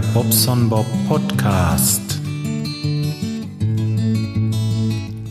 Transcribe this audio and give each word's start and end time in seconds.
Bobson 0.00 0.68
Bob 0.68 0.86
Podcast. 1.08 2.20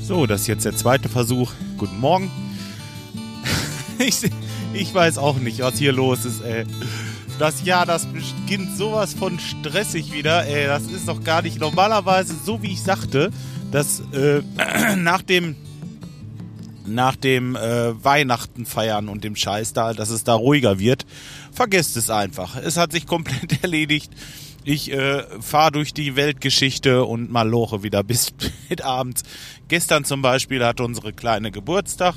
So, 0.02 0.26
das 0.26 0.41
ist 0.41 0.48
jetzt 0.48 0.66
der 0.66 0.76
zweite 0.76 1.10
Versuch. 1.10 1.52
Guten 1.78 2.00
Morgen. 2.00 2.32
Ich, 3.98 4.30
ich 4.73 4.94
weiß 4.94 5.18
auch 5.18 5.38
nicht, 5.38 5.59
was 5.59 5.78
hier 5.78 5.94
los 5.94 6.26
ist, 6.26 6.41
ey. 6.41 6.66
Das 7.40 7.64
Jahr, 7.64 7.86
das 7.86 8.05
beginnt 8.05 8.76
sowas 8.76 9.14
von 9.14 9.40
stressig 9.40 10.12
wieder, 10.12 10.46
ey. 10.46 10.68
Das 10.68 10.84
ist 10.84 11.08
doch 11.08 11.23
gar 11.23 11.41
nicht 11.41 11.59
normalerweise, 11.59 12.36
so 12.44 12.62
wie 12.62 12.73
ich 12.73 12.82
sagte, 12.82 13.32
dass 13.72 14.02
äh, 14.13 14.41
nach 14.98 15.22
dem 15.22 15.55
nach 16.88 17.16
dem 17.16 17.55
äh, 17.55 18.04
Weihnachten 18.04 18.66
feiern 18.66 19.09
und 19.09 19.23
dem 19.23 19.36
Scheiß 19.36 19.73
da, 19.73 19.94
dass 19.94 20.09
es 20.09 20.23
da 20.23 20.34
ruhiger 20.34 20.80
wird. 20.80 21.05
Vergesst 21.52 21.98
es 21.98 22.09
einfach. 22.09 22.58
Es 22.58 22.77
hat 22.77 22.91
sich 22.91 23.08
komplett 23.08 23.63
erledigt. 23.63 24.12
Ich 24.68 24.92
äh, 24.92 25.24
fahre 25.42 25.72
durch 25.74 25.94
die 25.94 26.16
Weltgeschichte 26.16 27.06
und 27.06 27.32
maloche 27.32 27.84
wieder 27.84 28.04
bis 28.04 28.34
abends. 28.82 29.22
Gestern 29.68 30.06
zum 30.06 30.23
Beispiel 30.23 30.66
hatte 30.66 30.84
unsere 30.84 31.14
kleine 31.14 31.52
Geburtstag 31.52 32.16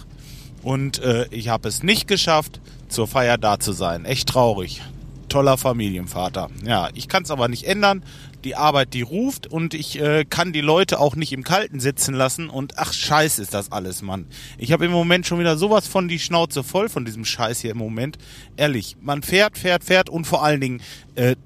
und 0.62 0.98
äh, 1.00 1.26
ich 1.30 1.48
habe 1.48 1.68
es 1.68 1.82
nicht 1.82 2.08
geschafft, 2.08 2.60
zur 2.88 3.06
Feier 3.06 3.36
da 3.36 3.60
zu 3.60 3.72
sein. 3.72 4.06
Echt 4.06 4.30
traurig. 4.30 4.80
Toller 5.28 5.58
Familienvater. 5.58 6.48
Ja, 6.64 6.88
ich 6.94 7.06
kann 7.06 7.22
es 7.22 7.30
aber 7.30 7.48
nicht 7.48 7.64
ändern. 7.64 8.02
Die 8.44 8.56
Arbeit, 8.56 8.94
die 8.94 9.02
ruft 9.02 9.46
und 9.46 9.74
ich 9.74 10.00
äh, 10.00 10.24
kann 10.24 10.54
die 10.54 10.62
Leute 10.62 11.00
auch 11.00 11.16
nicht 11.16 11.34
im 11.34 11.44
Kalten 11.44 11.80
sitzen 11.80 12.14
lassen 12.14 12.48
und 12.48 12.78
ach 12.78 12.94
scheiß 12.94 13.40
ist 13.40 13.52
das 13.52 13.72
alles, 13.72 14.00
Mann. 14.00 14.26
Ich 14.56 14.72
habe 14.72 14.86
im 14.86 14.92
Moment 14.92 15.26
schon 15.26 15.38
wieder 15.38 15.58
sowas 15.58 15.86
von 15.86 16.08
die 16.08 16.18
Schnauze 16.18 16.64
voll 16.64 16.88
von 16.88 17.04
diesem 17.04 17.26
Scheiß 17.26 17.60
hier 17.60 17.72
im 17.72 17.78
Moment. 17.78 18.16
Ehrlich, 18.56 18.96
man 19.02 19.22
fährt, 19.22 19.58
fährt, 19.58 19.84
fährt 19.84 20.08
und 20.08 20.24
vor 20.24 20.42
allen 20.42 20.62
Dingen, 20.62 20.80
äh, 21.14 21.36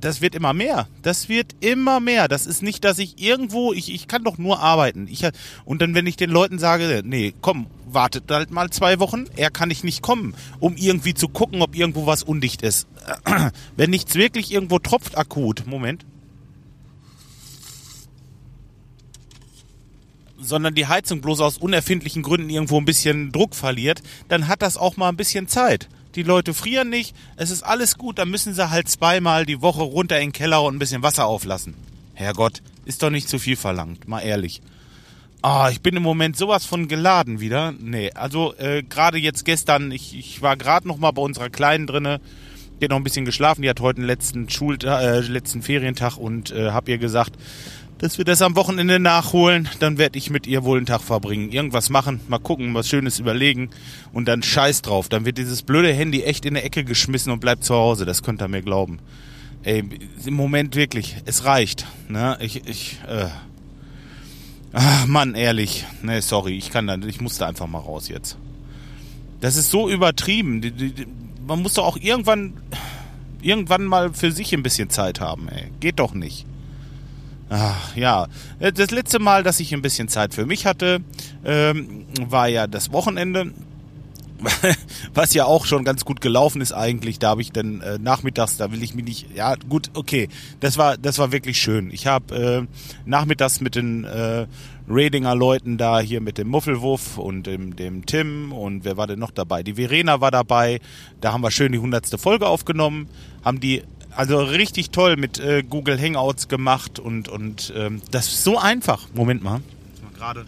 das 0.00 0.20
wird 0.20 0.34
immer 0.34 0.52
mehr. 0.52 0.88
Das 1.02 1.28
wird 1.28 1.54
immer 1.60 2.00
mehr. 2.00 2.28
Das 2.28 2.46
ist 2.46 2.62
nicht, 2.62 2.84
dass 2.84 2.98
ich 2.98 3.20
irgendwo, 3.20 3.72
ich, 3.72 3.92
ich 3.92 4.08
kann 4.08 4.24
doch 4.24 4.38
nur 4.38 4.60
arbeiten. 4.60 5.08
Ich, 5.10 5.26
und 5.64 5.82
dann, 5.82 5.94
wenn 5.94 6.06
ich 6.06 6.16
den 6.16 6.30
Leuten 6.30 6.58
sage, 6.58 7.02
nee, 7.04 7.34
komm, 7.40 7.66
wartet 7.86 8.30
halt 8.30 8.50
mal 8.50 8.70
zwei 8.70 9.00
Wochen, 9.00 9.24
er 9.36 9.50
kann 9.50 9.70
ich 9.70 9.84
nicht 9.84 10.02
kommen, 10.02 10.34
um 10.60 10.76
irgendwie 10.76 11.14
zu 11.14 11.28
gucken, 11.28 11.62
ob 11.62 11.74
irgendwo 11.76 12.06
was 12.06 12.22
undicht 12.22 12.62
ist. 12.62 12.86
wenn 13.76 13.90
nichts 13.90 14.14
wirklich 14.14 14.52
irgendwo 14.52 14.78
tropft 14.78 15.16
akut, 15.16 15.66
Moment. 15.66 16.04
sondern 20.36 20.74
die 20.74 20.86
Heizung 20.86 21.22
bloß 21.22 21.40
aus 21.40 21.56
unerfindlichen 21.56 22.22
Gründen 22.22 22.50
irgendwo 22.50 22.76
ein 22.76 22.84
bisschen 22.84 23.32
Druck 23.32 23.54
verliert, 23.54 24.02
dann 24.28 24.46
hat 24.46 24.60
das 24.60 24.76
auch 24.76 24.98
mal 24.98 25.08
ein 25.08 25.16
bisschen 25.16 25.48
Zeit 25.48 25.88
die 26.14 26.22
Leute 26.22 26.54
frieren 26.54 26.90
nicht, 26.90 27.14
es 27.36 27.50
ist 27.50 27.62
alles 27.62 27.98
gut, 27.98 28.18
dann 28.18 28.30
müssen 28.30 28.54
sie 28.54 28.70
halt 28.70 28.88
zweimal 28.88 29.46
die 29.46 29.62
Woche 29.62 29.82
runter 29.82 30.18
in 30.20 30.28
den 30.28 30.32
Keller 30.32 30.62
und 30.62 30.76
ein 30.76 30.78
bisschen 30.78 31.02
Wasser 31.02 31.26
auflassen. 31.26 31.74
Herrgott, 32.14 32.62
ist 32.84 33.02
doch 33.02 33.10
nicht 33.10 33.28
zu 33.28 33.38
viel 33.38 33.56
verlangt, 33.56 34.06
mal 34.06 34.20
ehrlich. 34.20 34.62
Ah, 35.42 35.68
ich 35.70 35.82
bin 35.82 35.96
im 35.96 36.02
Moment 36.02 36.36
sowas 36.36 36.64
von 36.64 36.88
geladen 36.88 37.38
wieder. 37.38 37.72
Nee, 37.78 38.10
also 38.12 38.54
äh, 38.56 38.82
gerade 38.82 39.18
jetzt 39.18 39.44
gestern, 39.44 39.92
ich, 39.92 40.16
ich 40.16 40.40
war 40.40 40.56
gerade 40.56 40.88
noch 40.88 40.96
mal 40.96 41.10
bei 41.10 41.20
unserer 41.20 41.50
Kleinen 41.50 41.86
drinne, 41.86 42.20
die 42.80 42.86
hat 42.86 42.90
noch 42.90 42.96
ein 42.96 43.04
bisschen 43.04 43.26
geschlafen, 43.26 43.62
die 43.62 43.68
hat 43.68 43.80
heute 43.80 44.00
den 44.00 44.06
letzten 44.06 44.48
Schultag, 44.48 45.02
äh, 45.02 45.20
letzten 45.20 45.62
Ferientag 45.62 46.16
und 46.16 46.50
äh, 46.50 46.70
hab 46.70 46.88
ihr 46.88 46.98
gesagt, 46.98 47.34
dass 48.04 48.18
wir 48.18 48.26
das 48.26 48.42
am 48.42 48.54
Wochenende 48.54 48.98
nachholen. 48.98 49.66
Dann 49.78 49.96
werde 49.96 50.18
ich 50.18 50.28
mit 50.28 50.46
ihr 50.46 50.62
wohl 50.62 50.76
einen 50.76 50.84
Tag 50.84 51.00
verbringen. 51.00 51.50
Irgendwas 51.50 51.88
machen, 51.88 52.20
mal 52.28 52.38
gucken, 52.38 52.74
was 52.74 52.86
Schönes 52.86 53.18
überlegen 53.18 53.70
und 54.12 54.28
dann 54.28 54.42
scheiß 54.42 54.82
drauf. 54.82 55.08
Dann 55.08 55.24
wird 55.24 55.38
dieses 55.38 55.62
blöde 55.62 55.90
Handy 55.90 56.22
echt 56.22 56.44
in 56.44 56.52
der 56.52 56.66
Ecke 56.66 56.84
geschmissen 56.84 57.32
und 57.32 57.40
bleibt 57.40 57.64
zu 57.64 57.74
Hause. 57.74 58.04
Das 58.04 58.22
könnt 58.22 58.42
ihr 58.42 58.48
mir 58.48 58.60
glauben. 58.60 58.98
Ey, 59.62 59.84
im 60.22 60.34
Moment 60.34 60.76
wirklich, 60.76 61.16
es 61.24 61.46
reicht. 61.46 61.86
Ne? 62.10 62.36
Ich, 62.42 62.68
ich, 62.68 62.98
äh. 63.08 63.28
Ach, 64.74 65.06
Mann, 65.06 65.34
ehrlich. 65.34 65.86
Ne, 66.02 66.20
sorry, 66.20 66.58
ich 66.58 66.70
kann 66.70 66.86
da, 66.86 66.98
ich 66.98 67.22
musste 67.22 67.46
einfach 67.46 67.68
mal 67.68 67.78
raus 67.78 68.08
jetzt. 68.08 68.36
Das 69.40 69.56
ist 69.56 69.70
so 69.70 69.88
übertrieben. 69.88 70.60
Man 71.46 71.62
muss 71.62 71.72
doch 71.72 71.86
auch 71.86 71.96
irgendwann, 71.96 72.52
irgendwann 73.40 73.86
mal 73.86 74.12
für 74.12 74.30
sich 74.30 74.52
ein 74.52 74.62
bisschen 74.62 74.90
Zeit 74.90 75.20
haben, 75.20 75.48
ey. 75.48 75.70
Geht 75.80 76.00
doch 76.00 76.12
nicht. 76.12 76.44
Ach, 77.56 77.94
ja, 77.94 78.26
äh, 78.58 78.72
das 78.72 78.90
letzte 78.90 79.20
Mal, 79.20 79.44
dass 79.44 79.60
ich 79.60 79.72
ein 79.72 79.80
bisschen 79.80 80.08
Zeit 80.08 80.34
für 80.34 80.44
mich 80.44 80.66
hatte, 80.66 81.00
ähm, 81.44 82.04
war 82.28 82.48
ja 82.48 82.66
das 82.66 82.90
Wochenende. 82.90 83.52
Was 85.14 85.32
ja 85.32 85.44
auch 85.44 85.64
schon 85.64 85.84
ganz 85.84 86.04
gut 86.04 86.20
gelaufen 86.20 86.60
ist 86.60 86.72
eigentlich, 86.72 87.20
da 87.20 87.30
habe 87.30 87.42
ich 87.42 87.52
dann 87.52 87.80
äh, 87.80 87.98
nachmittags, 87.98 88.56
da 88.56 88.72
will 88.72 88.82
ich 88.82 88.94
mich 88.94 89.04
nicht, 89.04 89.36
ja 89.36 89.54
gut, 89.68 89.92
okay, 89.94 90.28
das 90.58 90.76
war 90.76 90.98
das 90.98 91.18
war 91.18 91.30
wirklich 91.30 91.58
schön. 91.58 91.90
Ich 91.92 92.08
habe 92.08 92.66
äh, 92.66 93.08
nachmittags 93.08 93.60
mit 93.60 93.76
den 93.76 94.02
äh, 94.02 94.46
Radinger 94.88 95.36
Leuten 95.36 95.78
da 95.78 96.00
hier 96.00 96.20
mit 96.20 96.36
dem 96.36 96.48
Muffelwuff 96.48 97.18
und 97.18 97.46
dem, 97.46 97.76
dem 97.76 98.04
Tim 98.04 98.52
und 98.52 98.84
wer 98.84 98.96
war 98.96 99.06
denn 99.06 99.20
noch 99.20 99.30
dabei? 99.30 99.62
Die 99.62 99.74
Verena 99.74 100.20
war 100.20 100.32
dabei. 100.32 100.80
Da 101.20 101.32
haben 101.32 101.42
wir 101.42 101.52
schön 101.52 101.70
die 101.70 101.78
hundertste 101.78 102.18
Folge 102.18 102.48
aufgenommen, 102.48 103.08
haben 103.44 103.60
die 103.60 103.84
also 104.16 104.42
richtig 104.42 104.90
toll 104.90 105.16
mit 105.16 105.38
äh, 105.38 105.62
Google 105.62 106.00
Hangouts 106.00 106.48
gemacht 106.48 106.98
und, 106.98 107.28
und 107.28 107.72
ähm, 107.76 108.00
das 108.10 108.28
ist 108.28 108.44
so 108.44 108.58
einfach. 108.58 109.08
Moment 109.14 109.42
mal. 109.42 109.60
Mal 110.02 110.12
gerade 110.16 110.46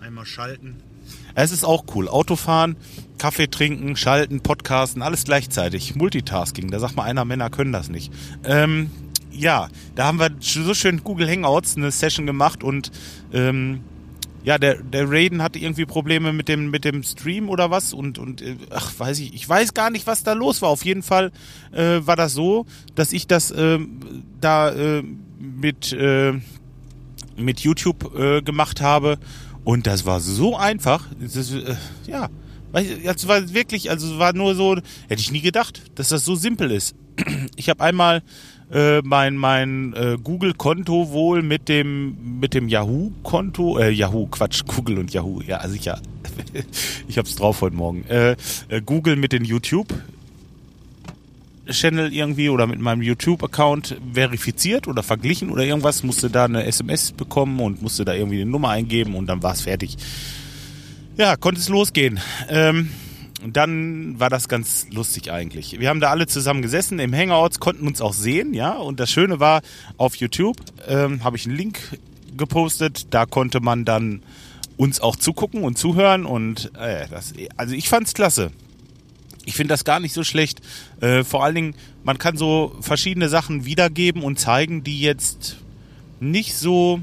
einmal 0.00 0.26
schalten. 0.26 0.76
Es 1.34 1.52
ist 1.52 1.64
auch 1.64 1.84
cool. 1.94 2.08
Autofahren, 2.08 2.76
Kaffee 3.16 3.48
trinken, 3.48 3.96
schalten, 3.96 4.40
Podcasten, 4.40 5.02
alles 5.02 5.24
gleichzeitig. 5.24 5.94
Multitasking. 5.94 6.70
Da 6.70 6.80
sagt 6.80 6.96
mal 6.96 7.04
einer, 7.04 7.24
Männer 7.24 7.50
können 7.50 7.72
das 7.72 7.88
nicht. 7.88 8.12
Ähm, 8.44 8.90
ja, 9.30 9.68
da 9.94 10.06
haben 10.06 10.18
wir 10.18 10.30
so 10.40 10.74
schön 10.74 11.04
Google 11.04 11.30
Hangouts 11.30 11.76
eine 11.76 11.90
Session 11.90 12.26
gemacht 12.26 12.64
und 12.64 12.90
ähm, 13.32 13.80
ja, 14.48 14.56
der, 14.56 14.82
der 14.82 15.10
Raiden 15.10 15.42
hatte 15.42 15.58
irgendwie 15.58 15.84
Probleme 15.84 16.32
mit 16.32 16.48
dem, 16.48 16.70
mit 16.70 16.86
dem 16.86 17.02
Stream 17.02 17.50
oder 17.50 17.70
was 17.70 17.92
und, 17.92 18.18
und 18.18 18.40
äh, 18.40 18.56
ach, 18.70 18.94
weiß 18.96 19.18
ich, 19.18 19.34
ich 19.34 19.46
weiß 19.46 19.74
gar 19.74 19.90
nicht, 19.90 20.06
was 20.06 20.22
da 20.22 20.32
los 20.32 20.62
war. 20.62 20.70
Auf 20.70 20.86
jeden 20.86 21.02
Fall 21.02 21.32
äh, 21.70 22.00
war 22.06 22.16
das 22.16 22.32
so, 22.32 22.64
dass 22.94 23.12
ich 23.12 23.26
das 23.26 23.50
äh, 23.50 23.78
da 24.40 24.70
äh, 24.70 25.02
mit, 25.38 25.92
äh, 25.92 26.32
mit 27.36 27.60
YouTube 27.60 28.18
äh, 28.18 28.40
gemacht 28.40 28.80
habe 28.80 29.18
und 29.64 29.86
das 29.86 30.06
war 30.06 30.18
so 30.18 30.56
einfach. 30.56 31.06
Das, 31.20 31.52
äh, 31.52 31.76
ja, 32.06 32.30
es 32.72 33.28
war 33.28 33.52
wirklich, 33.52 33.90
also 33.90 34.18
war 34.18 34.32
nur 34.32 34.54
so, 34.54 34.76
hätte 35.08 35.20
ich 35.20 35.30
nie 35.30 35.42
gedacht, 35.42 35.82
dass 35.96 36.08
das 36.08 36.24
so 36.24 36.34
simpel 36.36 36.70
ist. 36.70 36.96
Ich 37.56 37.68
habe 37.68 37.84
einmal 37.84 38.22
äh, 38.72 39.00
mein 39.02 39.36
mein 39.36 39.94
äh, 39.94 40.16
Google-Konto 40.22 41.10
wohl 41.10 41.42
mit 41.42 41.68
dem 41.68 42.40
mit 42.40 42.54
dem 42.54 42.68
Yahoo-Konto, 42.68 43.78
äh, 43.78 43.90
Yahoo, 43.90 44.26
Quatsch, 44.26 44.62
Google 44.66 44.98
und 44.98 45.12
Yahoo, 45.12 45.40
ja 45.40 45.66
sicher. 45.68 46.00
ich 47.08 47.18
hab's 47.18 47.36
drauf 47.36 47.60
heute 47.62 47.76
Morgen. 47.76 48.04
Äh, 48.08 48.36
äh, 48.68 48.80
Google 48.84 49.16
mit 49.16 49.32
den 49.32 49.44
YouTube 49.44 49.94
Channel 51.70 52.12
irgendwie 52.12 52.48
oder 52.48 52.66
mit 52.66 52.80
meinem 52.80 53.02
YouTube-Account 53.02 53.96
verifiziert 54.14 54.88
oder 54.88 55.02
verglichen 55.02 55.50
oder 55.50 55.64
irgendwas, 55.64 56.02
musste 56.02 56.30
da 56.30 56.46
eine 56.46 56.64
SMS 56.64 57.12
bekommen 57.12 57.60
und 57.60 57.82
musste 57.82 58.04
da 58.04 58.14
irgendwie 58.14 58.40
eine 58.40 58.50
Nummer 58.50 58.70
eingeben 58.70 59.14
und 59.14 59.26
dann 59.26 59.42
war's 59.42 59.62
fertig. 59.62 59.96
Ja, 61.16 61.36
konnte 61.36 61.60
es 61.60 61.68
losgehen. 61.68 62.20
Ähm, 62.48 62.90
dann 63.44 64.18
war 64.18 64.30
das 64.30 64.48
ganz 64.48 64.86
lustig 64.90 65.30
eigentlich. 65.30 65.78
Wir 65.78 65.88
haben 65.88 66.00
da 66.00 66.10
alle 66.10 66.26
zusammen 66.26 66.62
gesessen 66.62 66.98
im 66.98 67.14
Hangouts, 67.14 67.60
konnten 67.60 67.86
uns 67.86 68.00
auch 68.00 68.12
sehen, 68.12 68.52
ja. 68.52 68.72
Und 68.72 68.98
das 68.98 69.10
Schöne 69.10 69.38
war, 69.38 69.62
auf 69.96 70.16
YouTube 70.16 70.56
ähm, 70.88 71.22
habe 71.22 71.36
ich 71.36 71.46
einen 71.46 71.56
Link 71.56 71.98
gepostet. 72.36 73.06
Da 73.10 73.26
konnte 73.26 73.60
man 73.60 73.84
dann 73.84 74.22
uns 74.76 75.00
auch 75.00 75.16
zugucken 75.16 75.62
und 75.62 75.78
zuhören. 75.78 76.26
Und 76.26 76.72
äh, 76.76 77.06
das, 77.08 77.34
also 77.56 77.74
ich 77.74 77.88
fand's 77.88 78.14
klasse. 78.14 78.50
Ich 79.44 79.54
finde 79.54 79.72
das 79.72 79.84
gar 79.84 80.00
nicht 80.00 80.14
so 80.14 80.24
schlecht. 80.24 80.60
Äh, 81.00 81.24
vor 81.24 81.44
allen 81.44 81.54
Dingen, 81.54 81.74
man 82.02 82.18
kann 82.18 82.36
so 82.36 82.76
verschiedene 82.80 83.28
Sachen 83.28 83.64
wiedergeben 83.64 84.22
und 84.22 84.38
zeigen, 84.38 84.82
die 84.84 85.00
jetzt 85.00 85.58
nicht 86.20 86.54
so, 86.56 87.00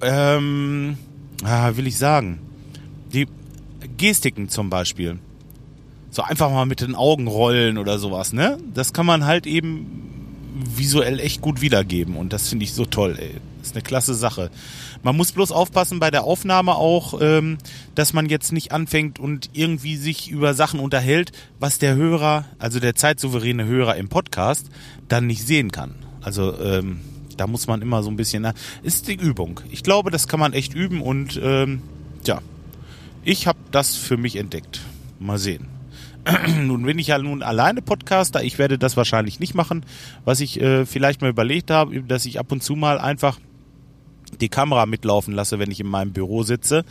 ähm, 0.00 0.96
ah, 1.42 1.76
will 1.76 1.86
ich 1.86 1.98
sagen, 1.98 2.38
die 3.12 3.26
Gestiken 3.96 4.48
zum 4.48 4.70
Beispiel. 4.70 5.18
So 6.10 6.22
einfach 6.22 6.50
mal 6.50 6.66
mit 6.66 6.80
den 6.80 6.94
Augen 6.94 7.28
rollen 7.28 7.78
oder 7.78 7.98
sowas, 7.98 8.32
ne? 8.32 8.58
Das 8.74 8.92
kann 8.92 9.06
man 9.06 9.24
halt 9.24 9.46
eben 9.46 10.10
visuell 10.76 11.20
echt 11.20 11.40
gut 11.40 11.60
wiedergeben 11.60 12.16
und 12.16 12.32
das 12.32 12.48
finde 12.48 12.64
ich 12.64 12.74
so 12.74 12.84
toll, 12.84 13.16
ey. 13.18 13.36
Ist 13.62 13.74
eine 13.74 13.82
klasse 13.82 14.14
Sache. 14.14 14.50
Man 15.02 15.16
muss 15.16 15.32
bloß 15.32 15.52
aufpassen 15.52 16.00
bei 16.00 16.10
der 16.10 16.24
Aufnahme 16.24 16.76
auch, 16.76 17.20
ähm, 17.20 17.58
dass 17.94 18.12
man 18.12 18.28
jetzt 18.28 18.52
nicht 18.52 18.72
anfängt 18.72 19.18
und 19.18 19.50
irgendwie 19.52 19.96
sich 19.96 20.30
über 20.30 20.54
Sachen 20.54 20.80
unterhält, 20.80 21.32
was 21.58 21.78
der 21.78 21.94
Hörer, 21.94 22.46
also 22.58 22.80
der 22.80 22.94
zeitsouveräne 22.94 23.66
Hörer 23.66 23.96
im 23.96 24.08
Podcast, 24.08 24.70
dann 25.08 25.26
nicht 25.26 25.46
sehen 25.46 25.70
kann. 25.70 25.94
Also 26.22 26.58
ähm, 26.58 27.00
da 27.36 27.46
muss 27.46 27.66
man 27.66 27.82
immer 27.82 28.02
so 28.02 28.10
ein 28.10 28.16
bisschen, 28.16 28.46
ist 28.82 29.08
die 29.08 29.14
Übung. 29.14 29.60
Ich 29.70 29.82
glaube, 29.82 30.10
das 30.10 30.28
kann 30.28 30.40
man 30.40 30.52
echt 30.52 30.74
üben 30.74 31.00
und 31.00 31.38
ähm, 31.42 31.82
ja, 32.26 32.40
ich 33.24 33.46
habe 33.46 33.58
das 33.70 33.96
für 33.96 34.16
mich 34.16 34.36
entdeckt. 34.36 34.80
Mal 35.18 35.38
sehen. 35.38 35.68
nun 36.62 36.82
bin 36.82 36.98
ich 36.98 37.08
ja 37.08 37.18
nun 37.18 37.42
alleine 37.42 37.82
Podcaster. 37.82 38.42
Ich 38.42 38.58
werde 38.58 38.78
das 38.78 38.96
wahrscheinlich 38.96 39.40
nicht 39.40 39.54
machen. 39.54 39.84
Was 40.24 40.40
ich 40.40 40.60
äh, 40.60 40.86
vielleicht 40.86 41.20
mal 41.20 41.30
überlegt 41.30 41.70
habe, 41.70 42.02
dass 42.02 42.26
ich 42.26 42.38
ab 42.38 42.52
und 42.52 42.62
zu 42.62 42.76
mal 42.76 42.98
einfach 42.98 43.38
die 44.40 44.48
Kamera 44.48 44.86
mitlaufen 44.86 45.34
lasse, 45.34 45.58
wenn 45.58 45.70
ich 45.70 45.80
in 45.80 45.88
meinem 45.88 46.12
Büro 46.12 46.42
sitze 46.42 46.84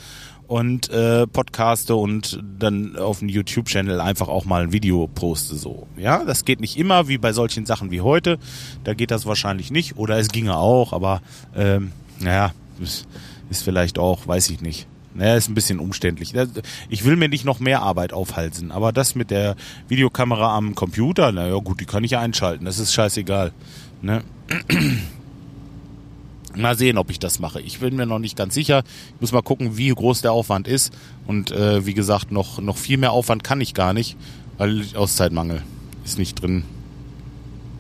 und 0.48 0.90
äh, 0.90 1.28
podcaste 1.28 1.96
und 1.96 2.44
dann 2.60 2.96
auf 2.96 3.20
dem 3.20 3.30
YouTube-Channel 3.30 4.02
einfach 4.02 4.28
auch 4.28 4.46
mal 4.46 4.64
ein 4.64 4.74
Video 4.74 5.08
poste 5.08 5.56
so. 5.56 5.88
Ja, 5.96 6.26
das 6.26 6.44
geht 6.44 6.60
nicht 6.60 6.78
immer, 6.78 7.08
wie 7.08 7.18
bei 7.18 7.34
solchen 7.34 7.66
Sachen 7.66 7.92
wie 7.92 8.02
heute. 8.02 8.40
Da 8.84 8.94
geht 8.94 9.12
das 9.12 9.26
wahrscheinlich 9.26 9.72
nicht. 9.72 9.98
Oder 9.98 10.18
es 10.18 10.30
ginge 10.30 10.58
auch, 10.58 10.92
aber 10.92 11.22
ähm, 11.56 11.92
naja, 12.20 12.52
ist, 12.82 13.08
ist 13.50 13.64
vielleicht 13.64 14.00
auch, 14.00 14.28
weiß 14.28 14.50
ich 14.50 14.62
nicht. 14.62 14.88
Naja, 15.20 15.36
ist 15.36 15.50
ein 15.50 15.54
bisschen 15.54 15.80
umständlich. 15.80 16.34
Ich 16.88 17.04
will 17.04 17.18
mir 17.18 17.28
nicht 17.28 17.44
noch 17.44 17.60
mehr 17.60 17.82
Arbeit 17.82 18.14
aufhalsen, 18.14 18.72
aber 18.72 18.94
das 18.94 19.16
mit 19.16 19.32
der 19.32 19.58
Videokamera 19.90 20.56
am 20.56 20.76
Computer, 20.76 21.34
naja 21.34 21.56
gut, 21.56 21.82
die 21.82 21.86
kann 21.86 22.06
ich 22.06 22.16
einschalten, 22.16 22.64
das 22.64 22.80
ist 22.80 22.94
scheißegal. 22.94 23.52
Ne? 24.02 24.24
Mal 26.56 26.78
sehen, 26.78 26.98
ob 26.98 27.12
ich 27.12 27.20
das 27.20 27.40
mache. 27.40 27.60
Ich 27.60 27.80
bin 27.80 27.98
mir 27.98 28.06
noch 28.06 28.20
nicht 28.20 28.38
ganz 28.38 28.54
sicher. 28.54 28.84
Ich 29.16 29.22
muss 29.22 29.32
mal 29.34 29.44
gucken, 29.44 29.78
wie 29.78 29.90
groß 29.90 30.22
der 30.22 30.32
Aufwand 30.32 30.68
ist. 30.68 30.92
Und 31.28 31.52
äh, 31.52 31.86
wie 31.86 31.94
gesagt, 31.94 32.32
noch, 32.32 32.60
noch 32.60 32.78
viel 32.78 32.98
mehr 32.98 33.12
Aufwand 33.12 33.44
kann 33.44 33.62
ich 33.62 33.76
gar 33.76 33.94
nicht, 33.94 34.18
weil 34.58 34.84
Auszeitmangel 34.96 35.62
ist 36.06 36.18
nicht 36.18 36.42
drin. 36.42 36.64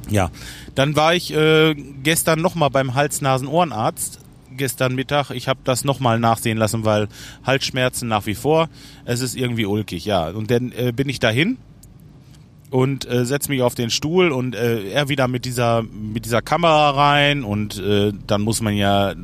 Ja, 0.10 0.30
dann 0.76 0.96
war 0.96 1.16
ich 1.16 1.34
äh, 1.34 1.74
gestern 1.74 2.42
nochmal 2.42 2.70
beim 2.70 2.94
Hals-Nasen-Ohrenarzt. 2.94 4.20
Gestern 4.60 4.94
Mittag. 4.94 5.32
Ich 5.32 5.48
habe 5.48 5.62
das 5.64 5.84
nochmal 5.84 6.20
nachsehen 6.20 6.60
lassen, 6.60 6.86
weil 6.86 7.08
Halsschmerzen 7.44 8.08
nach 8.08 8.28
wie 8.28 8.36
vor. 8.36 8.70
Es 9.06 9.22
ist 9.22 9.36
irgendwie 9.36 9.66
ulkig, 9.66 10.06
ja. 10.06 10.30
Und 10.30 10.52
dann 10.52 10.72
äh, 10.74 10.94
bin 10.96 11.10
ich 11.10 11.20
dahin 11.20 11.58
und 12.70 13.10
äh, 13.10 13.26
setze 13.26 13.50
mich 13.50 13.64
auf 13.64 13.74
den 13.74 13.90
Stuhl 13.90 14.32
und 14.32 14.56
äh, 14.56 14.92
er 14.92 15.10
wieder 15.10 15.28
mit 15.28 15.46
dieser 15.46 15.82
mit 15.82 16.26
dieser 16.26 16.44
Kamera 16.44 16.92
rein 16.92 17.44
und 17.44 17.80
äh, 17.80 18.12
dann 18.28 18.42
muss 18.42 18.62
man 18.62 18.76
ja 18.76 19.16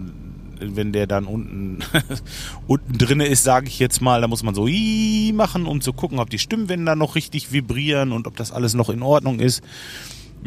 wenn 0.59 0.93
der 0.93 1.05
dann 1.05 1.25
unten 1.25 1.79
unten 2.67 2.97
drinne 2.97 3.27
ist, 3.27 3.43
sage 3.43 3.67
ich 3.67 3.77
jetzt 3.77 4.01
mal, 4.01 4.21
da 4.21 4.27
muss 4.27 4.41
man 4.41 4.55
so 4.55 4.67
machen, 5.33 5.65
um 5.65 5.81
zu 5.81 5.93
gucken, 5.93 6.19
ob 6.19 6.29
die 6.29 6.39
Stimmwände 6.39 6.95
noch 6.95 7.15
richtig 7.15 7.51
vibrieren 7.51 8.11
und 8.11 8.25
ob 8.25 8.37
das 8.37 8.51
alles 8.51 8.73
noch 8.73 8.89
in 8.89 9.01
Ordnung 9.01 9.39
ist. 9.39 9.61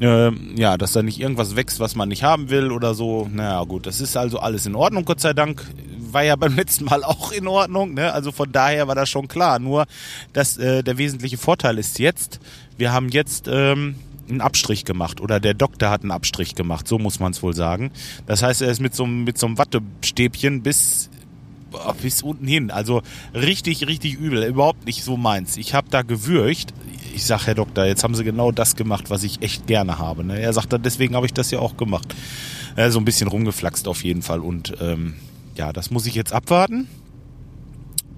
Äh, 0.01 0.31
ja, 0.57 0.77
dass 0.77 0.93
da 0.93 1.03
nicht 1.03 1.21
irgendwas 1.21 1.57
wächst, 1.57 1.81
was 1.81 1.97
man 1.97 2.09
nicht 2.09 2.23
haben 2.23 2.51
will 2.51 2.71
oder 2.71 2.95
so. 2.95 3.29
Naja, 3.33 3.65
gut, 3.65 3.87
das 3.87 4.01
ist 4.01 4.17
also 4.17 4.39
alles 4.39 4.67
in 4.67 4.75
Ordnung, 4.75 5.05
Gott 5.05 5.21
sei 5.21 5.33
Dank. 5.33 5.65
War 5.99 6.23
ja 6.23 6.37
beim 6.37 6.55
letzten 6.55 6.85
Mal 6.85 7.03
auch 7.03 7.33
in 7.33 7.49
Ordnung, 7.49 7.95
ne? 7.95 8.13
Also 8.13 8.31
von 8.33 8.51
daher 8.51 8.87
war 8.89 8.95
das 8.95 9.09
schon 9.09 9.29
klar. 9.29 9.59
Nur, 9.59 9.87
dass 10.33 10.57
äh, 10.57 10.83
der 10.83 10.99
wesentliche 10.99 11.39
Vorteil 11.39 11.79
ist 11.79 11.99
jetzt, 11.99 12.41
wir 12.77 12.93
haben 12.93 13.09
jetzt 13.09 13.49
ähm, 13.51 13.97
einen 14.29 14.41
Abstrich 14.41 14.85
gemacht 14.85 15.21
oder 15.21 15.41
der 15.41 15.55
Doktor 15.55 15.91
hat 15.91 16.03
einen 16.03 16.13
Abstrich 16.13 16.55
gemacht, 16.55 16.87
so 16.87 16.99
muss 16.99 17.19
man 17.19 17.33
es 17.33 17.43
wohl 17.43 17.55
sagen. 17.55 17.91
Das 18.27 18.43
heißt, 18.43 18.63
er 18.63 18.71
ist 18.71 18.81
mit 18.81 18.95
so, 18.95 19.07
mit 19.07 19.39
so 19.39 19.47
einem 19.47 19.59
Wattestäbchen 19.59 20.63
bis 20.63 21.11
bis 22.01 22.23
unten 22.23 22.47
hin. 22.47 22.71
Also 22.71 23.03
richtig, 23.35 23.87
richtig 23.87 24.15
übel. 24.15 24.43
Überhaupt 24.45 24.87
nicht 24.87 25.05
so 25.05 25.17
meins. 25.17 25.57
Ich 25.57 25.75
habe 25.75 25.89
da 25.91 26.03
gewürgt. 26.03 26.73
Ich 27.19 27.27
sag, 27.27 27.49
Herr 27.49 27.57
Doktor, 27.57 27.85
jetzt 27.85 28.05
haben 28.05 28.15
Sie 28.15 28.23
genau 28.23 28.53
das 28.53 28.77
gemacht, 28.77 29.11
was 29.11 29.25
ich 29.25 29.43
echt 29.43 29.67
gerne 29.67 29.99
habe. 29.99 30.23
Ne? 30.23 30.41
Er 30.41 30.53
sagt, 30.53 30.73
deswegen 30.85 31.17
habe 31.17 31.27
ich 31.27 31.35
das 31.35 31.51
ja 31.51 31.59
auch 31.59 31.77
gemacht. 31.77 32.15
Äh, 32.77 32.91
so 32.91 33.01
ein 33.01 33.05
bisschen 33.05 33.27
rumgeflaxt 33.27 33.89
auf 33.89 34.05
jeden 34.05 34.23
Fall. 34.23 34.39
Und 34.39 34.75
ähm, 34.81 35.15
ja, 35.57 35.73
das 35.73 35.91
muss 35.91 36.07
ich 36.07 36.15
jetzt 36.15 36.33
abwarten. 36.33 36.87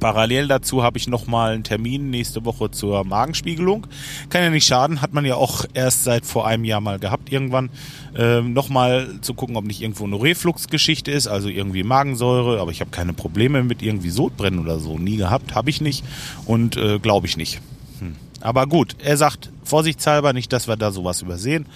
Parallel 0.00 0.48
dazu 0.48 0.82
habe 0.82 0.98
ich 0.98 1.08
nochmal 1.08 1.54
einen 1.54 1.64
Termin 1.64 2.10
nächste 2.10 2.44
Woche 2.44 2.70
zur 2.72 3.04
Magenspiegelung. 3.04 3.86
Kann 4.28 4.42
ja 4.42 4.50
nicht 4.50 4.66
schaden, 4.66 5.00
hat 5.00 5.14
man 5.14 5.24
ja 5.24 5.36
auch 5.36 5.64
erst 5.72 6.04
seit 6.04 6.26
vor 6.26 6.46
einem 6.46 6.64
Jahr 6.64 6.82
mal 6.82 6.98
gehabt 6.98 7.32
irgendwann. 7.32 7.70
Ähm, 8.14 8.52
nochmal 8.52 9.08
zu 9.22 9.32
gucken, 9.32 9.56
ob 9.56 9.64
nicht 9.64 9.80
irgendwo 9.80 10.04
eine 10.04 10.20
Refluxgeschichte 10.20 11.10
ist, 11.10 11.26
also 11.26 11.48
irgendwie 11.48 11.84
Magensäure, 11.84 12.60
aber 12.60 12.70
ich 12.70 12.82
habe 12.82 12.90
keine 12.90 13.14
Probleme 13.14 13.62
mit 13.62 13.80
irgendwie 13.80 14.10
Sodbrennen 14.10 14.60
oder 14.60 14.78
so. 14.78 14.98
Nie 14.98 15.16
gehabt, 15.16 15.54
habe 15.54 15.70
ich 15.70 15.80
nicht 15.80 16.04
und 16.44 16.76
äh, 16.76 16.98
glaube 16.98 17.26
ich 17.26 17.38
nicht. 17.38 17.62
Hm. 18.00 18.16
Aber 18.40 18.66
gut, 18.66 18.96
er 19.02 19.16
sagt 19.16 19.50
vorsichtshalber 19.64 20.32
nicht, 20.32 20.52
dass 20.52 20.68
wir 20.68 20.76
da 20.76 20.90
sowas 20.90 21.22
übersehen. 21.22 21.66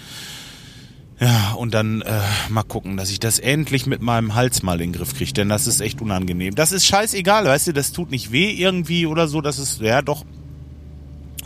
Ja, 1.20 1.52
und 1.52 1.72
dann 1.74 2.02
äh, 2.02 2.20
mal 2.48 2.64
gucken, 2.64 2.96
dass 2.96 3.10
ich 3.10 3.20
das 3.20 3.38
endlich 3.38 3.86
mit 3.86 4.02
meinem 4.02 4.34
Hals 4.34 4.62
mal 4.62 4.80
in 4.80 4.90
den 4.90 4.98
Griff 4.98 5.14
kriege, 5.14 5.32
denn 5.32 5.48
das 5.48 5.66
ist 5.66 5.80
echt 5.80 6.02
unangenehm. 6.02 6.54
Das 6.56 6.72
ist 6.72 6.86
scheißegal, 6.86 7.44
weißt 7.44 7.68
du, 7.68 7.72
das 7.72 7.92
tut 7.92 8.10
nicht 8.10 8.32
weh 8.32 8.50
irgendwie 8.50 9.06
oder 9.06 9.28
so, 9.28 9.40
das 9.40 9.60
ist, 9.60 9.80
ja 9.80 10.02
doch, 10.02 10.24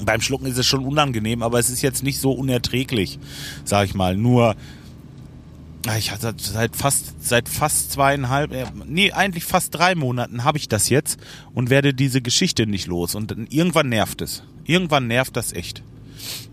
beim 0.00 0.20
Schlucken 0.20 0.46
ist 0.46 0.56
es 0.58 0.66
schon 0.66 0.84
unangenehm, 0.84 1.42
aber 1.42 1.58
es 1.58 1.68
ist 1.68 1.82
jetzt 1.82 2.02
nicht 2.02 2.18
so 2.18 2.32
unerträglich, 2.32 3.18
sag 3.64 3.86
ich 3.86 3.94
mal. 3.94 4.16
Nur, 4.16 4.56
ich 5.96 6.10
hatte 6.10 6.34
seit 6.36 6.76
fast, 6.76 7.24
seit 7.24 7.48
fast 7.48 7.92
zweieinhalb, 7.92 8.52
äh, 8.52 8.66
nee, 8.84 9.12
eigentlich 9.12 9.44
fast 9.44 9.74
drei 9.74 9.94
Monaten 9.94 10.44
habe 10.44 10.58
ich 10.58 10.68
das 10.68 10.88
jetzt 10.88 11.20
und 11.54 11.70
werde 11.70 11.94
diese 11.94 12.20
Geschichte 12.20 12.66
nicht 12.66 12.86
los. 12.86 13.14
Und 13.14 13.32
irgendwann 13.50 13.88
nervt 13.88 14.20
es. 14.20 14.42
Irgendwann 14.64 15.06
nervt 15.06 15.36
das 15.36 15.52
echt. 15.52 15.82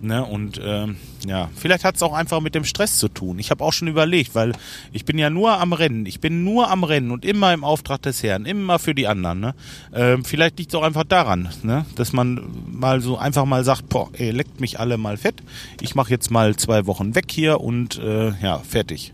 Ne? 0.01 0.23
Und 0.23 0.59
ähm, 0.63 0.97
ja, 1.25 1.49
vielleicht 1.55 1.83
hat 1.83 1.95
es 1.95 2.03
auch 2.03 2.13
einfach 2.13 2.41
mit 2.41 2.55
dem 2.55 2.65
Stress 2.65 2.97
zu 2.97 3.07
tun. 3.07 3.39
Ich 3.39 3.51
habe 3.51 3.63
auch 3.63 3.73
schon 3.73 3.87
überlegt, 3.87 4.35
weil 4.35 4.53
ich 4.91 5.05
bin 5.05 5.17
ja 5.17 5.29
nur 5.29 5.59
am 5.59 5.73
Rennen. 5.73 6.05
Ich 6.05 6.19
bin 6.19 6.43
nur 6.43 6.69
am 6.69 6.83
Rennen 6.83 7.11
und 7.11 7.25
immer 7.25 7.53
im 7.53 7.63
Auftrag 7.63 8.01
des 8.01 8.23
Herrn, 8.23 8.45
immer 8.45 8.79
für 8.79 8.95
die 8.95 9.07
anderen. 9.07 9.39
Ne? 9.39 9.55
Ähm, 9.93 10.25
vielleicht 10.25 10.59
liegt 10.59 10.71
es 10.71 10.75
auch 10.75 10.83
einfach 10.83 11.03
daran, 11.03 11.49
ne? 11.63 11.85
dass 11.95 12.13
man 12.13 12.41
mal 12.71 13.01
so 13.01 13.17
einfach 13.17 13.45
mal 13.45 13.63
sagt, 13.63 13.89
boah, 13.89 14.09
ey, 14.13 14.31
leckt 14.31 14.59
mich 14.59 14.79
alle 14.79 14.97
mal 14.97 15.17
fett. 15.17 15.41
Ich 15.81 15.95
mache 15.95 16.11
jetzt 16.11 16.31
mal 16.31 16.55
zwei 16.55 16.85
Wochen 16.85 17.15
weg 17.15 17.25
hier 17.29 17.61
und 17.61 17.97
äh, 17.99 18.31
ja, 18.41 18.59
fertig. 18.59 19.13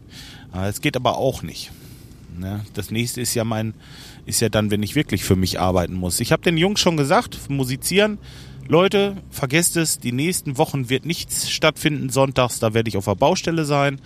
Es 0.54 0.82
geht 0.82 0.98
aber 0.98 1.18
auch 1.18 1.44
nicht. 1.44 1.72
Ne? 2.38 2.66
Das 2.74 2.92
nächste 2.92 3.22
ist 3.22 3.34
ja 3.36 3.44
mein, 3.44 3.74
ist 4.26 4.42
ja 4.42 4.50
dann, 4.50 4.72
wenn 4.72 4.84
ich 4.84 4.96
wirklich 4.96 5.24
für 5.24 5.36
mich 5.36 5.60
arbeiten 5.60 5.94
muss. 5.94 6.20
Ich 6.20 6.32
habe 6.32 6.42
den 6.42 6.58
Jungs 6.58 6.80
schon 6.80 6.98
gesagt, 6.98 7.50
musizieren 7.50 8.18
Leute, 8.72 9.18
vergesst 9.32 9.76
es, 9.76 10.00
die 10.00 10.14
nächsten 10.14 10.58
Wochen 10.58 10.90
wird 10.90 11.06
nichts 11.06 11.50
stattfinden 11.50 12.08
sonntags, 12.08 12.60
da 12.60 12.74
werde 12.74 12.88
ich 12.88 12.96
auf 12.96 13.04
der 13.04 13.16
Baustelle 13.16 13.66
sein. 13.66 14.00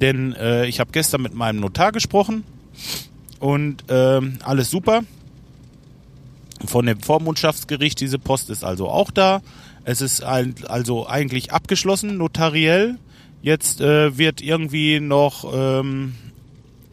Denn 0.00 0.32
äh, 0.32 0.64
ich 0.64 0.80
habe 0.80 0.92
gestern 0.92 1.20
mit 1.20 1.34
meinem 1.34 1.60
Notar 1.60 1.92
gesprochen 1.92 2.42
und 3.38 3.90
äh, 3.90 4.20
alles 4.42 4.70
super. 4.70 5.02
Von 6.64 6.86
dem 6.86 7.00
Vormundschaftsgericht, 7.00 8.00
diese 8.00 8.18
Post 8.18 8.48
ist 8.48 8.64
also 8.64 8.88
auch 8.88 9.10
da. 9.10 9.42
Es 9.84 10.00
ist 10.00 10.24
ein, 10.24 10.54
also 10.68 11.06
eigentlich 11.06 11.52
abgeschlossen, 11.52 12.16
notariell. 12.16 12.96
Jetzt 13.42 13.82
äh, 13.82 14.16
wird 14.16 14.40
irgendwie 14.40 15.00
noch 15.00 15.52
ähm, 15.54 16.14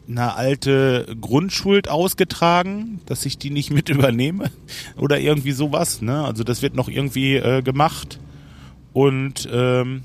eine 0.08 0.34
alte 0.34 1.16
Grundschuld 1.20 1.88
ausgetragen, 1.88 3.00
dass 3.06 3.26
ich 3.26 3.38
die 3.38 3.50
nicht 3.50 3.70
mit 3.70 3.88
übernehme 3.88 4.50
oder 4.96 5.18
irgendwie 5.18 5.52
sowas. 5.52 6.02
Ne? 6.02 6.24
Also 6.24 6.44
das 6.44 6.62
wird 6.62 6.74
noch 6.74 6.88
irgendwie 6.88 7.36
äh, 7.36 7.62
gemacht. 7.62 8.18
Und 8.92 9.48
ähm, 9.52 10.02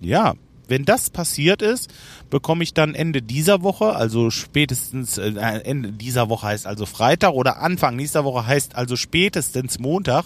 ja, 0.00 0.34
wenn 0.66 0.84
das 0.84 1.10
passiert 1.10 1.62
ist, 1.62 1.92
bekomme 2.30 2.64
ich 2.64 2.74
dann 2.74 2.94
Ende 2.94 3.22
dieser 3.22 3.62
Woche, 3.62 3.94
also 3.94 4.30
spätestens 4.30 5.18
äh, 5.18 5.30
Ende 5.30 5.92
dieser 5.92 6.28
Woche 6.28 6.48
heißt 6.48 6.66
also 6.66 6.86
Freitag 6.86 7.32
oder 7.32 7.60
Anfang 7.60 7.96
nächster 7.96 8.24
Woche 8.24 8.46
heißt 8.46 8.74
also 8.74 8.96
spätestens 8.96 9.78
Montag, 9.78 10.24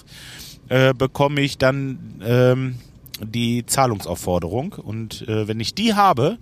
äh, 0.69 0.95
bekomme 0.95 1.41
ich 1.41 1.59
dann 1.59 2.23
ähm, 2.25 2.77
die 3.21 3.67
Zahlungsaufforderung. 3.67 4.75
Und 4.75 5.27
äh, 5.29 5.49
wenn 5.49 5.61
ich 5.61 5.75
die 5.75 5.95
habe, 5.95 6.39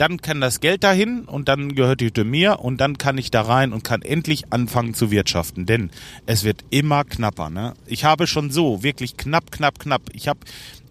dann 0.00 0.22
kann 0.22 0.40
das 0.40 0.60
Geld 0.60 0.84
dahin 0.84 1.24
und 1.24 1.48
dann 1.48 1.74
gehört 1.74 2.00
die 2.00 2.06
Hütte 2.06 2.24
mir 2.24 2.60
und 2.60 2.80
dann 2.80 2.98
kann 2.98 3.18
ich 3.18 3.30
da 3.30 3.42
rein 3.42 3.72
und 3.72 3.84
kann 3.84 4.02
endlich 4.02 4.52
anfangen 4.52 4.94
zu 4.94 5.10
wirtschaften, 5.10 5.66
denn 5.66 5.90
es 6.26 6.44
wird 6.44 6.64
immer 6.70 7.04
knapper. 7.04 7.50
Ne? 7.50 7.74
Ich 7.86 8.04
habe 8.04 8.26
schon 8.26 8.50
so 8.50 8.82
wirklich 8.82 9.16
knapp, 9.16 9.50
knapp, 9.50 9.78
knapp. 9.78 10.02
Ich 10.12 10.28
habe 10.28 10.40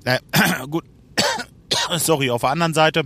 äh, 0.03 0.19
gut, 0.69 0.83
sorry. 1.97 2.29
Auf 2.29 2.41
der 2.41 2.51
anderen 2.51 2.73
Seite, 2.73 3.03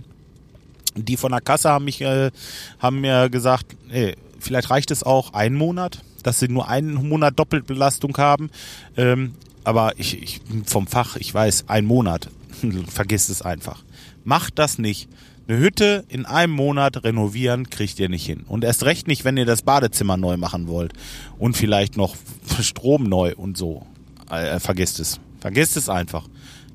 die 0.94 1.16
von 1.16 1.32
der 1.32 1.40
Kasse 1.40 1.70
haben 1.70 1.84
mich, 1.84 2.00
äh, 2.00 2.30
haben 2.78 3.00
mir 3.00 3.30
gesagt, 3.30 3.76
ey, 3.90 4.16
vielleicht 4.38 4.70
reicht 4.70 4.90
es 4.90 5.02
auch 5.02 5.32
einen 5.32 5.56
Monat, 5.56 6.02
dass 6.22 6.38
sie 6.38 6.48
nur 6.48 6.68
einen 6.68 7.08
Monat 7.08 7.38
Doppelbelastung 7.38 8.16
haben. 8.18 8.50
Ähm, 8.96 9.34
aber 9.64 9.98
ich, 9.98 10.20
ich 10.20 10.40
vom 10.66 10.86
Fach, 10.86 11.16
ich 11.16 11.32
weiß, 11.32 11.64
ein 11.68 11.84
Monat, 11.84 12.28
vergisst 12.88 13.30
es 13.30 13.42
einfach. 13.42 13.82
Macht 14.24 14.58
das 14.58 14.78
nicht. 14.78 15.08
Eine 15.48 15.58
Hütte 15.58 16.04
in 16.08 16.24
einem 16.24 16.52
Monat 16.52 17.02
renovieren 17.02 17.68
kriegt 17.68 17.98
ihr 17.98 18.08
nicht 18.08 18.24
hin. 18.24 18.44
Und 18.46 18.62
erst 18.64 18.84
recht 18.84 19.08
nicht, 19.08 19.24
wenn 19.24 19.36
ihr 19.36 19.44
das 19.44 19.62
Badezimmer 19.62 20.16
neu 20.16 20.36
machen 20.36 20.68
wollt. 20.68 20.92
Und 21.38 21.56
vielleicht 21.56 21.96
noch 21.96 22.16
Strom 22.60 23.04
neu 23.04 23.34
und 23.34 23.56
so. 23.56 23.86
Äh, 24.30 24.60
vergesst 24.60 25.00
es. 25.00 25.18
Vergesst 25.40 25.76
es 25.76 25.88
einfach. 25.88 26.28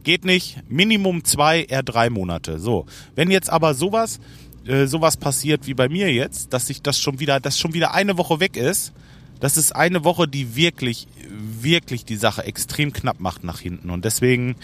Geht 0.03 0.25
nicht. 0.25 0.57
Minimum 0.69 1.24
zwei, 1.24 1.63
eher 1.63 1.83
drei 1.83 2.09
Monate. 2.09 2.59
So. 2.59 2.86
Wenn 3.15 3.31
jetzt 3.31 3.50
aber 3.50 3.74
sowas, 3.74 4.19
äh, 4.65 4.86
sowas 4.86 5.15
passiert 5.15 5.65
wie 5.65 5.74
bei 5.74 5.88
mir 5.88 6.13
jetzt, 6.13 6.51
dass 6.51 6.67
sich 6.67 6.81
das 6.81 7.00
schon 7.00 7.19
wieder, 7.19 7.39
dass 7.39 7.57
schon 7.57 7.74
wieder 7.74 7.93
eine 7.93 8.17
Woche 8.17 8.41
weg 8.41 8.57
ist, 8.57 8.93
das 9.39 9.58
ist 9.58 9.75
eine 9.75 10.03
Woche, 10.03 10.27
die 10.27 10.56
wirklich, 10.56 11.08
wirklich 11.29 12.06
die 12.06 12.15
Sache 12.15 12.44
extrem 12.44 12.94
knapp 12.94 13.20
macht 13.20 13.44
nach 13.44 13.60
hinten. 13.60 13.89
Und 13.89 14.06
deswegen, 14.06 14.56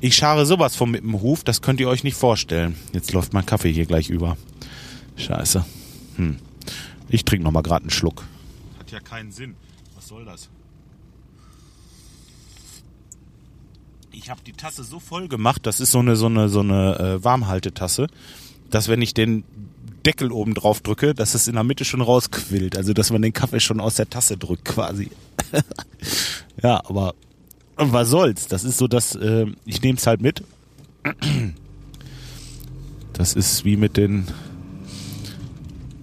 ich 0.00 0.14
schare 0.16 0.46
sowas 0.46 0.76
von 0.76 0.90
mit 0.90 1.02
dem 1.02 1.20
Huf, 1.20 1.44
das 1.44 1.62
könnt 1.62 1.80
ihr 1.80 1.88
euch 1.88 2.04
nicht 2.04 2.16
vorstellen. 2.16 2.76
Jetzt 2.92 3.12
läuft 3.12 3.32
mein 3.32 3.46
Kaffee 3.46 3.72
hier 3.72 3.86
gleich 3.86 4.10
über. 4.10 4.36
Scheiße. 5.16 5.64
Hm. 6.16 6.36
Ich 7.08 7.24
trinke 7.24 7.44
noch 7.44 7.52
mal 7.52 7.62
gerade 7.62 7.84
einen 7.84 7.90
Schluck. 7.90 8.24
Hat 8.78 8.90
ja 8.90 9.00
keinen 9.00 9.32
Sinn. 9.32 9.54
Was 9.94 10.08
soll 10.08 10.24
das? 10.24 10.48
Ich 14.10 14.30
habe 14.30 14.40
die 14.44 14.52
Tasse 14.52 14.84
so 14.84 15.00
voll 15.00 15.28
gemacht, 15.28 15.64
das 15.64 15.80
ist 15.80 15.92
so 15.92 16.00
eine 16.00 16.16
so 16.16 16.26
eine 16.26 16.48
so 16.48 16.60
eine 16.60 16.98
äh, 16.98 17.24
Warmhaltetasse, 17.24 18.08
dass 18.68 18.88
wenn 18.88 19.00
ich 19.00 19.14
den 19.14 19.44
Deckel 20.06 20.32
oben 20.32 20.54
drauf 20.54 20.80
drücke, 20.80 21.14
dass 21.14 21.34
es 21.34 21.48
in 21.48 21.54
der 21.54 21.64
Mitte 21.64 21.84
schon 21.84 22.00
rausquillt, 22.00 22.76
also 22.76 22.92
dass 22.92 23.10
man 23.10 23.22
den 23.22 23.32
Kaffee 23.32 23.60
schon 23.60 23.80
aus 23.80 23.96
der 23.96 24.08
Tasse 24.08 24.36
drückt 24.36 24.64
quasi. 24.64 25.10
ja, 26.62 26.82
aber 26.84 27.14
was 27.76 28.08
soll's? 28.08 28.48
Das 28.48 28.64
ist 28.64 28.78
so, 28.78 28.88
dass 28.88 29.14
äh, 29.14 29.46
ich 29.64 29.82
nehme 29.82 29.98
es 29.98 30.06
halt 30.06 30.20
mit. 30.20 30.42
Das 33.14 33.34
ist 33.34 33.64
wie 33.64 33.76
mit 33.76 33.96
den 33.96 34.28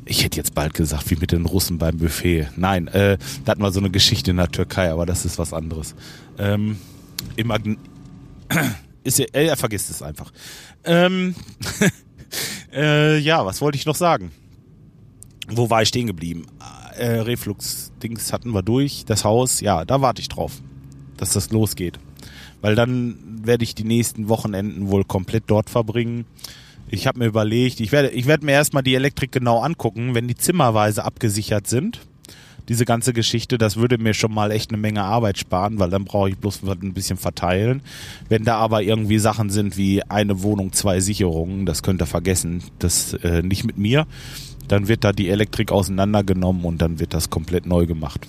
ich 0.06 0.24
hätte 0.24 0.38
jetzt 0.38 0.54
bald 0.54 0.74
gesagt, 0.74 1.10
wie 1.10 1.16
mit 1.16 1.32
den 1.32 1.46
Russen 1.46 1.78
beim 1.78 1.98
Buffet. 1.98 2.48
Nein, 2.56 2.88
äh, 2.88 3.18
da 3.44 3.52
hatten 3.52 3.62
wir 3.62 3.72
so 3.72 3.80
eine 3.80 3.90
Geschichte 3.90 4.32
in 4.32 4.38
der 4.38 4.52
Türkei, 4.52 4.92
aber 4.92 5.06
das 5.06 5.25
ist 5.25 5.40
was 5.40 5.52
anderes. 5.52 5.96
Ähm, 6.38 6.78
im 7.36 7.52
Agn 7.52 7.78
ist 9.04 9.20
ja, 9.20 9.25
er 9.34 9.58
vergisst 9.58 9.90
es 9.90 10.02
einfach. 10.02 10.32
Ähm, 10.84 11.36
äh, 12.75 13.17
ja, 13.17 13.46
was 13.46 13.62
wollte 13.62 13.77
ich 13.77 13.86
noch 13.86 13.96
sagen? 13.96 14.32
Wo 15.48 15.70
war 15.70 15.82
ich 15.82 15.89
stehen 15.89 16.08
geblieben? 16.08 16.48
Äh, 16.98 17.20
Reflux-Dings 17.20 18.34
hatten 18.34 18.51
wir 18.51 18.63
durch. 18.63 19.05
Das 19.05 19.24
Haus, 19.24 19.62
ja, 19.62 19.86
da 19.86 20.01
warte 20.01 20.22
ich 20.22 20.29
drauf, 20.29 20.62
dass 21.17 21.34
das 21.34 21.51
losgeht. 21.51 22.00
Weil 22.62 22.75
dann 22.75 23.17
werde 23.44 23.63
ich 23.63 23.75
die 23.75 23.84
nächsten 23.84 24.27
Wochenenden 24.27 24.89
wohl 24.89 25.03
komplett 25.03 25.44
dort 25.48 25.70
verbringen. 25.70 26.25
Ich 26.89 27.08
habe 27.08 27.20
mir 27.20 27.25
überlegt, 27.25 27.79
ich 27.79 27.91
werde, 27.91 28.10
ich 28.10 28.27
werde 28.27 28.46
mir 28.46 28.53
erstmal 28.53 28.84
die 28.84 28.96
Elektrik 28.96 29.32
genau 29.32 29.60
angucken, 29.60 30.15
wenn 30.15 30.27
die 30.27 30.36
zimmerweise 30.36 31.03
abgesichert 31.03 31.67
sind. 31.67 32.01
Diese 32.67 32.86
ganze 32.86 33.13
Geschichte, 33.13 33.57
das 33.57 33.77
würde 33.77 33.98
mir 33.98 34.13
schon 34.13 34.34
mal 34.34 34.51
echt 34.51 34.72
eine 34.72 34.77
Menge 34.77 35.03
Arbeit 35.03 35.38
sparen, 35.38 35.79
weil 35.79 35.89
dann 35.89 36.05
brauche 36.05 36.29
ich 36.29 36.38
bloß 36.38 36.62
ein 36.63 36.93
bisschen 36.93 37.17
verteilen. 37.17 37.81
Wenn 38.29 38.43
da 38.43 38.57
aber 38.57 38.81
irgendwie 38.81 39.19
Sachen 39.19 39.50
sind 39.50 39.77
wie 39.77 40.03
eine 40.03 40.41
Wohnung, 40.41 40.74
zwei 40.74 41.00
Sicherungen, 41.00 41.65
das 41.65 41.84
könnt 41.84 42.01
ihr 42.01 42.07
vergessen, 42.07 42.63
das 42.79 43.13
äh, 43.13 43.41
nicht 43.41 43.65
mit 43.65 43.77
mir. 43.77 44.07
Dann 44.67 44.88
wird 44.88 45.03
da 45.03 45.12
die 45.12 45.29
Elektrik 45.29 45.72
auseinandergenommen 45.72 46.65
und 46.65 46.81
dann 46.81 47.00
wird 47.00 47.13
das 47.13 47.29
komplett 47.29 47.67
neu 47.67 47.86
gemacht. 47.86 48.27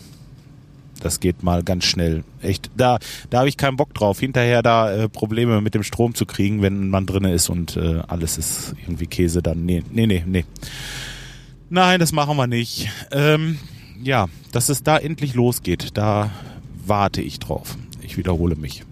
Das 1.01 1.21
geht 1.21 1.43
mal 1.43 1.63
ganz 1.63 1.85
schnell. 1.85 2.25
Echt, 2.43 2.71
da, 2.77 2.99
da 3.31 3.39
habe 3.39 3.49
ich 3.49 3.57
keinen 3.57 3.77
Bock 3.77 3.95
drauf, 3.95 4.19
hinterher 4.21 4.63
da 4.63 4.93
äh, 4.93 5.09
Probleme 5.09 5.61
mit 5.61 5.75
dem 5.75 5.83
Strom 5.83 6.15
zu 6.15 6.27
kriegen, 6.27 6.63
wenn 6.63 6.89
man 6.89 7.07
drinne 7.07 7.33
ist 7.33 7.49
und 7.49 7.77
äh, 7.77 8.01
alles 8.09 8.39
ist 8.39 8.75
irgendwie 8.83 9.07
Käse 9.07 9.43
dann. 9.43 9.65
Nee, 9.65 9.83
nee, 9.93 10.07
nee, 10.07 10.25
nee. 10.27 10.45
Nein, 11.69 12.01
das 12.01 12.13
machen 12.13 12.37
wir 12.37 12.47
nicht. 12.47 12.89
Ähm, 13.11 13.59
ja, 14.03 14.29
dass 14.53 14.69
es 14.69 14.83
da 14.83 14.99
endlich 14.99 15.35
losgeht, 15.35 15.91
da 15.95 16.31
warte 16.85 17.21
ich 17.21 17.39
drauf. 17.39 17.77
Ich 18.03 18.17
wiederhole 18.17 18.57
mich. 18.57 18.85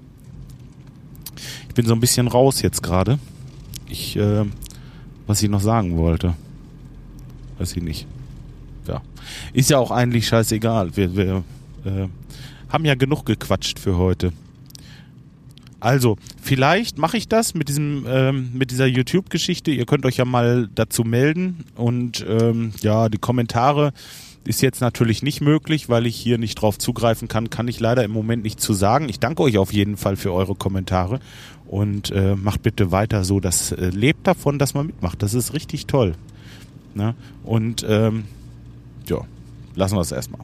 Ich 1.68 1.75
bin 1.75 1.87
so 1.87 1.94
ein 1.94 2.00
bisschen 2.00 2.28
raus 2.28 2.62
jetzt 2.62 2.82
gerade. 2.82 3.18
Ich, 3.88 4.16
äh, 4.16 4.44
was 5.26 5.42
ich 5.42 5.49
noch 5.49 5.61
sagen 5.61 5.96
wollte. 5.96 6.34
Weiß 7.58 7.76
ich 7.76 7.82
nicht. 7.82 8.06
Ja. 8.87 9.02
Ist 9.52 9.70
ja 9.70 9.78
auch 9.78 9.90
eigentlich 9.90 10.26
scheißegal. 10.26 10.96
Wir, 10.96 11.16
wir 11.16 11.44
äh, 11.84 12.08
haben 12.68 12.84
ja 12.84 12.94
genug 12.94 13.25
gequatscht 13.25 13.78
für 13.78 13.96
heute. 13.96 14.32
Also, 15.80 16.16
vielleicht 16.40 16.96
mache 16.96 17.18
ich 17.18 17.28
das 17.28 17.54
mit 17.54 17.68
diesem, 17.68 18.06
ähm, 18.08 18.50
mit 18.54 18.70
dieser 18.70 18.87
YouTube-Geschichte. 18.87 19.70
Ihr 19.70 19.84
könnt 19.84 20.06
euch 20.06 20.16
ja 20.16 20.25
mal 20.25 20.68
dazu 20.75 21.04
melden. 21.04 21.64
Und 21.75 22.25
ähm, 22.26 22.73
ja, 22.80 23.08
die 23.08 23.18
Kommentare 23.18 23.92
ist 24.44 24.62
jetzt 24.62 24.80
natürlich 24.80 25.22
nicht 25.22 25.40
möglich, 25.40 25.88
weil 25.88 26.06
ich 26.06 26.16
hier 26.16 26.38
nicht 26.38 26.56
drauf 26.56 26.78
zugreifen 26.78 27.28
kann, 27.28 27.50
kann 27.50 27.68
ich 27.68 27.80
leider 27.80 28.04
im 28.04 28.10
Moment 28.10 28.42
nicht 28.42 28.60
zu 28.60 28.74
sagen. 28.74 29.08
Ich 29.08 29.20
danke 29.20 29.42
euch 29.42 29.58
auf 29.58 29.72
jeden 29.72 29.96
Fall 29.96 30.16
für 30.16 30.32
eure 30.32 30.54
Kommentare 30.54 31.20
und 31.66 32.10
äh, 32.10 32.36
macht 32.36 32.62
bitte 32.62 32.92
weiter 32.92 33.24
so. 33.24 33.40
Das 33.40 33.72
äh, 33.72 33.88
lebt 33.88 34.26
davon, 34.26 34.58
dass 34.58 34.74
man 34.74 34.86
mitmacht. 34.86 35.22
Das 35.22 35.34
ist 35.34 35.54
richtig 35.54 35.86
toll. 35.86 36.14
Ne? 36.94 37.14
Und 37.42 37.84
ähm, 37.88 38.24
ja, 39.08 39.18
lassen 39.74 39.96
wir 39.96 40.02
es 40.02 40.12
erstmal 40.12 40.40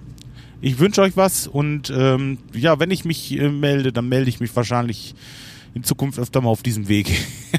ich 0.60 0.78
wünsche 0.78 1.02
euch 1.02 1.16
was 1.16 1.46
und 1.46 1.92
ähm, 1.94 2.38
ja, 2.52 2.78
wenn 2.78 2.90
ich 2.90 3.04
mich 3.04 3.32
äh, 3.32 3.48
melde, 3.48 3.92
dann 3.92 4.08
melde 4.08 4.28
ich 4.28 4.40
mich 4.40 4.54
wahrscheinlich 4.54 5.14
in 5.74 5.84
Zukunft 5.84 6.18
öfter 6.18 6.40
mal 6.40 6.50
auf 6.50 6.62
diesem 6.62 6.88
Weg. 6.88 7.10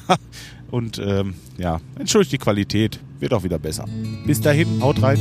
und 0.71 1.00
ähm, 1.00 1.36
ja, 1.57 1.79
entschuldigt 1.98 2.33
die 2.33 2.38
Qualität, 2.38 3.00
wird 3.19 3.33
auch 3.33 3.43
wieder 3.43 3.60
besser. 3.60 3.86
Bis 4.25 4.41
dahin, 4.41 4.81
haut 4.81 5.01
rein. 5.01 5.17